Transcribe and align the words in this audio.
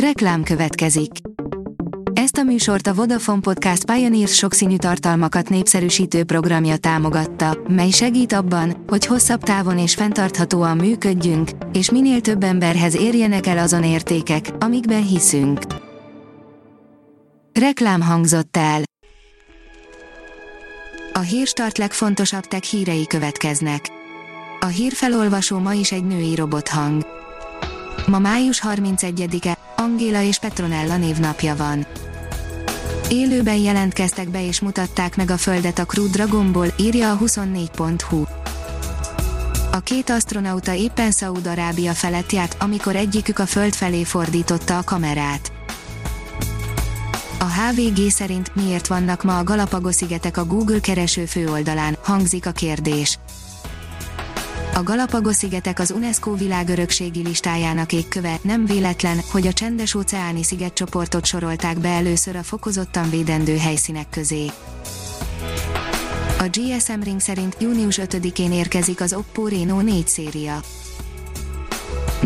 Reklám 0.00 0.42
következik. 0.42 1.10
Ezt 2.12 2.36
a 2.36 2.42
műsort 2.42 2.86
a 2.86 2.94
Vodafone 2.94 3.40
Podcast 3.40 3.84
Pioneers 3.84 4.34
sokszínű 4.34 4.76
tartalmakat 4.76 5.48
népszerűsítő 5.48 6.24
programja 6.24 6.76
támogatta, 6.76 7.58
mely 7.68 7.90
segít 7.90 8.32
abban, 8.32 8.84
hogy 8.86 9.06
hosszabb 9.06 9.42
távon 9.42 9.78
és 9.78 9.94
fenntarthatóan 9.94 10.76
működjünk, 10.76 11.50
és 11.72 11.90
minél 11.90 12.20
több 12.20 12.42
emberhez 12.42 12.96
érjenek 12.96 13.46
el 13.46 13.58
azon 13.58 13.84
értékek, 13.84 14.50
amikben 14.58 15.06
hiszünk. 15.06 15.60
Reklám 17.52 18.00
hangzott 18.00 18.56
el. 18.56 18.82
A 21.12 21.20
hírstart 21.20 21.78
legfontosabb 21.78 22.44
tech 22.44 22.62
hírei 22.62 23.06
következnek. 23.06 23.86
A 24.60 24.66
hírfelolvasó 24.66 25.58
ma 25.58 25.72
is 25.72 25.92
egy 25.92 26.04
női 26.04 26.34
robothang. 26.34 27.06
Ma 28.06 28.18
május 28.18 28.62
31-e, 28.64 29.55
Angéla 29.86 30.22
és 30.22 30.38
Petronella 30.38 30.96
névnapja 30.96 31.56
van. 31.56 31.86
Élőben 33.08 33.56
jelentkeztek 33.56 34.28
be 34.28 34.46
és 34.46 34.60
mutatták 34.60 35.16
meg 35.16 35.30
a 35.30 35.36
Földet 35.36 35.78
a 35.78 35.84
Crew 35.84 36.10
Dragonból, 36.10 36.66
írja 36.78 37.12
a 37.12 37.18
24.hu. 37.18 38.24
A 39.72 39.80
két 39.80 40.10
astronauta 40.10 40.74
éppen 40.74 41.10
Szaúd-Arábia 41.10 41.92
felett 41.92 42.32
járt, 42.32 42.56
amikor 42.62 42.96
egyikük 42.96 43.38
a 43.38 43.46
Föld 43.46 43.74
felé 43.74 44.04
fordította 44.04 44.78
a 44.78 44.82
kamerát. 44.84 45.52
A 47.38 47.44
HVG 47.44 48.10
szerint 48.10 48.54
miért 48.54 48.86
vannak 48.86 49.22
ma 49.22 49.38
a 49.38 49.44
Galapagos-szigetek 49.44 50.36
a 50.36 50.44
Google 50.44 50.80
kereső 50.80 51.24
főoldalán, 51.24 51.96
hangzik 52.02 52.46
a 52.46 52.50
kérdés. 52.50 53.18
A 54.76 54.82
Galapagos-szigetek 54.82 55.78
az 55.78 55.90
UNESCO 55.90 56.34
világörökségi 56.34 57.22
listájának 57.22 57.92
égköve, 57.92 58.38
nem 58.42 58.66
véletlen, 58.66 59.18
hogy 59.30 59.46
a 59.46 59.52
csendes-óceáni 59.52 60.42
szigetcsoportot 60.42 61.24
sorolták 61.24 61.78
be 61.78 61.88
először 61.88 62.36
a 62.36 62.42
fokozottan 62.42 63.10
védendő 63.10 63.56
helyszínek 63.56 64.06
közé. 64.10 64.46
A 66.38 66.48
GSM 66.50 67.00
Ring 67.02 67.20
szerint 67.20 67.56
június 67.60 67.98
5-én 68.02 68.52
érkezik 68.52 69.00
az 69.00 69.12
Oppo 69.12 69.48
Reno 69.48 69.80
4 69.80 70.08
széria. 70.08 70.60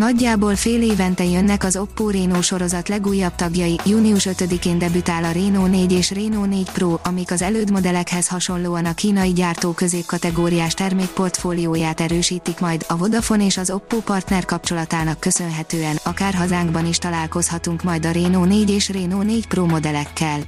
Nagyjából 0.00 0.56
fél 0.56 0.82
évente 0.82 1.24
jönnek 1.24 1.64
az 1.64 1.76
Oppo 1.76 2.10
Reno 2.10 2.42
sorozat 2.42 2.88
legújabb 2.88 3.34
tagjai, 3.34 3.78
június 3.84 4.26
5-én 4.30 4.78
debütál 4.78 5.24
a 5.24 5.30
Reno 5.30 5.66
4 5.66 5.92
és 5.92 6.10
Reno 6.10 6.44
4 6.44 6.70
Pro, 6.70 6.98
amik 7.04 7.30
az 7.30 7.42
elődmodellekhez 7.42 8.28
hasonlóan 8.28 8.84
a 8.84 8.94
kínai 8.94 9.32
gyártó 9.32 9.72
középkategóriás 9.72 10.74
termékportfólióját 10.74 12.00
erősítik 12.00 12.60
majd, 12.60 12.84
a 12.88 12.96
Vodafone 12.96 13.44
és 13.44 13.56
az 13.56 13.70
Oppo 13.70 13.96
partner 13.96 14.44
kapcsolatának 14.44 15.20
köszönhetően, 15.20 15.98
akár 16.02 16.34
hazánkban 16.34 16.86
is 16.86 16.98
találkozhatunk 16.98 17.82
majd 17.82 18.06
a 18.06 18.10
Reno 18.10 18.44
4 18.44 18.70
és 18.70 18.88
Reno 18.88 19.22
4 19.22 19.46
Pro 19.46 19.66
modellekkel. 19.66 20.40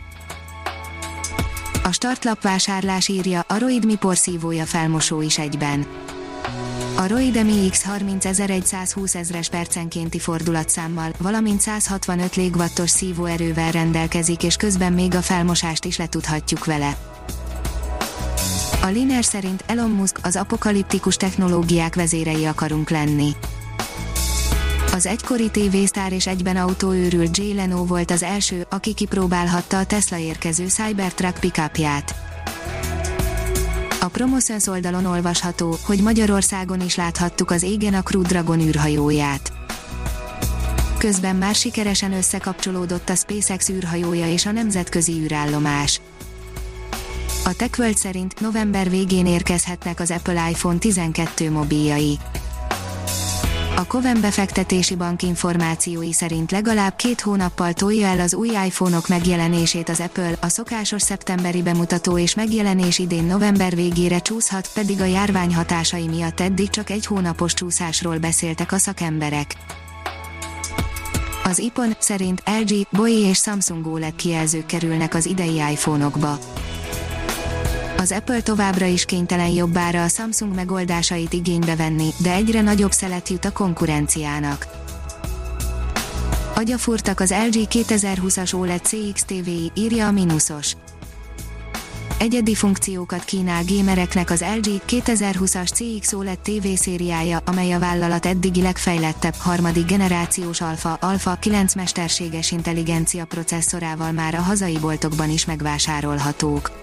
A 1.82 1.92
startlap 1.92 2.42
vásárlás 2.42 3.08
írja, 3.08 3.44
a 3.48 3.58
Roid 3.58 3.84
Mi 3.84 3.94
porszívója 3.94 4.64
felmosó 4.64 5.20
is 5.20 5.38
egyben 5.38 5.86
a 7.02 7.06
Roide 7.06 7.44
X 7.70 7.82
30120 7.82 9.14
ezres 9.14 9.48
percenkénti 9.48 10.18
fordulatszámmal, 10.18 11.12
valamint 11.18 11.60
165 11.60 12.36
légvattos 12.36 12.90
szívóerővel 12.90 13.70
rendelkezik 13.70 14.42
és 14.42 14.56
közben 14.56 14.92
még 14.92 15.14
a 15.14 15.22
felmosást 15.22 15.84
is 15.84 15.96
letudhatjuk 15.96 16.64
vele. 16.64 16.96
A 18.82 18.86
Liner 18.86 19.24
szerint 19.24 19.64
Elon 19.66 19.90
Musk 19.90 20.18
az 20.22 20.36
apokaliptikus 20.36 21.16
technológiák 21.16 21.94
vezérei 21.94 22.44
akarunk 22.44 22.90
lenni. 22.90 23.30
Az 24.92 25.06
egykori 25.06 25.50
tévésztár 25.50 26.12
és 26.12 26.26
egyben 26.26 26.56
autóőrült 26.56 27.36
Jay 27.36 27.54
Leno 27.54 27.84
volt 27.84 28.10
az 28.10 28.22
első, 28.22 28.66
aki 28.70 28.94
kipróbálhatta 28.94 29.78
a 29.78 29.86
Tesla 29.86 30.16
érkező 30.16 30.66
Cybertruck 30.66 31.40
pickupját. 31.40 32.31
A 34.02 34.08
Promoszöns 34.08 34.66
oldalon 34.66 35.04
olvasható, 35.04 35.76
hogy 35.84 36.02
Magyarországon 36.02 36.80
is 36.80 36.96
láthattuk 36.96 37.50
az 37.50 37.62
égen 37.62 37.94
a 37.94 38.02
Crew 38.02 38.22
Dragon 38.22 38.60
űrhajóját. 38.60 39.52
Közben 40.98 41.36
már 41.36 41.54
sikeresen 41.54 42.12
összekapcsolódott 42.12 43.08
a 43.08 43.14
SpaceX 43.14 43.68
űrhajója 43.68 44.28
és 44.28 44.46
a 44.46 44.50
nemzetközi 44.50 45.12
űrállomás. 45.12 46.00
A 47.44 47.54
TechWorld 47.56 47.96
szerint 47.96 48.40
november 48.40 48.90
végén 48.90 49.26
érkezhetnek 49.26 50.00
az 50.00 50.10
Apple 50.10 50.50
iPhone 50.50 50.78
12 50.78 51.50
mobiljai. 51.50 52.18
A 53.82 53.86
Coven 53.86 54.20
befektetési 54.20 54.94
bank 54.94 55.22
információi 55.22 56.12
szerint 56.12 56.50
legalább 56.50 56.96
két 56.96 57.20
hónappal 57.20 57.72
tolja 57.72 58.06
el 58.06 58.20
az 58.20 58.34
új 58.34 58.48
iPhone-ok 58.48 59.08
megjelenését 59.08 59.88
az 59.88 60.00
Apple, 60.00 60.32
a 60.40 60.48
szokásos 60.48 61.02
szeptemberi 61.02 61.62
bemutató 61.62 62.18
és 62.18 62.34
megjelenés 62.34 62.98
idén 62.98 63.24
november 63.24 63.74
végére 63.74 64.18
csúszhat, 64.18 64.70
pedig 64.74 65.00
a 65.00 65.04
járvány 65.04 65.54
hatásai 65.54 66.08
miatt 66.08 66.40
eddig 66.40 66.70
csak 66.70 66.90
egy 66.90 67.06
hónapos 67.06 67.54
csúszásról 67.54 68.18
beszéltek 68.18 68.72
a 68.72 68.78
szakemberek. 68.78 69.54
Az 71.44 71.58
IPON 71.58 71.96
szerint 71.98 72.42
LG, 72.60 72.86
BOE 72.90 73.28
és 73.28 73.38
Samsung 73.38 73.86
OLED 73.86 74.16
kijelzők 74.16 74.66
kerülnek 74.66 75.14
az 75.14 75.26
idei 75.26 75.56
iPhone-okba 75.70 76.38
az 78.02 78.12
Apple 78.12 78.40
továbbra 78.40 78.86
is 78.86 79.04
kénytelen 79.04 79.48
jobbára 79.48 80.02
a 80.02 80.08
Samsung 80.08 80.54
megoldásait 80.54 81.32
igénybe 81.32 81.76
venni, 81.76 82.08
de 82.18 82.32
egyre 82.32 82.60
nagyobb 82.60 82.92
szelet 82.92 83.28
jut 83.28 83.44
a 83.44 83.52
konkurenciának. 83.52 84.66
Agyafurtak 86.54 87.20
az 87.20 87.30
LG 87.30 87.66
2020-as 87.70 88.54
OLED 88.54 88.80
CX 88.84 89.24
TV, 89.24 89.48
írja 89.74 90.06
a 90.06 90.10
Minusos. 90.10 90.74
Egyedi 92.18 92.54
funkciókat 92.54 93.24
kínál 93.24 93.64
gémereknek 93.64 94.30
az 94.30 94.44
LG 94.56 94.82
2020-as 94.88 95.72
CX 95.72 96.12
OLED 96.12 96.38
TV 96.38 96.66
szériája, 96.74 97.40
amely 97.44 97.72
a 97.72 97.78
vállalat 97.78 98.26
eddigi 98.26 98.62
legfejlettebb, 98.62 99.34
harmadik 99.38 99.86
generációs 99.86 100.60
Alpha, 100.60 100.98
Alpha 101.00 101.34
9 101.34 101.74
mesterséges 101.74 102.50
intelligencia 102.50 103.24
processzorával 103.24 104.12
már 104.12 104.34
a 104.34 104.40
hazai 104.40 104.78
boltokban 104.78 105.30
is 105.30 105.44
megvásárolhatók. 105.44 106.81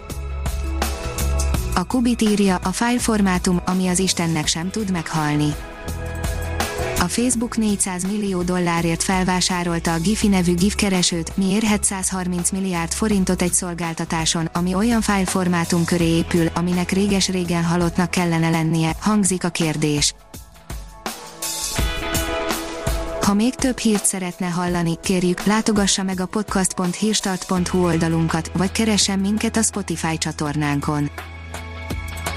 A 1.75 1.83
Kubit 1.83 2.21
írja, 2.21 2.55
a 2.55 2.71
fájlformátum, 2.71 3.61
ami 3.65 3.87
az 3.87 3.99
Istennek 3.99 4.47
sem 4.47 4.69
tud 4.69 4.91
meghalni. 4.91 5.53
A 6.99 7.07
Facebook 7.07 7.57
400 7.57 8.03
millió 8.03 8.41
dollárért 8.41 9.03
felvásárolta 9.03 9.93
a 9.93 9.99
Gifi 9.99 10.27
nevű 10.27 10.53
GIF 10.53 10.75
keresőt, 10.75 11.37
mi 11.37 11.45
érhet 11.45 11.83
130 11.83 12.51
milliárd 12.51 12.93
forintot 12.93 13.41
egy 13.41 13.53
szolgáltatáson, 13.53 14.45
ami 14.45 14.73
olyan 14.73 15.01
fájlformátum 15.01 15.85
köré 15.85 16.07
épül, 16.07 16.47
aminek 16.53 16.91
réges-régen 16.91 17.63
halottnak 17.63 18.11
kellene 18.11 18.49
lennie, 18.49 18.95
hangzik 18.99 19.43
a 19.43 19.49
kérdés. 19.49 20.13
Ha 23.21 23.33
még 23.33 23.55
több 23.55 23.77
hírt 23.77 24.05
szeretne 24.05 24.47
hallani, 24.47 24.97
kérjük, 25.03 25.43
látogassa 25.43 26.03
meg 26.03 26.19
a 26.19 26.25
podcast.hírstart.hu 26.25 27.83
oldalunkat, 27.83 28.51
vagy 28.53 28.71
keressen 28.71 29.19
minket 29.19 29.57
a 29.57 29.61
Spotify 29.61 30.17
csatornánkon 30.17 31.09